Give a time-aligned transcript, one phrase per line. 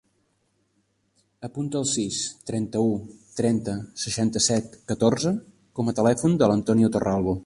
[1.47, 2.87] Apunta el sis, trenta-u,
[3.41, 5.35] trenta, seixanta-set, catorze
[5.81, 7.37] com a telèfon de l'Antonio Torralbo.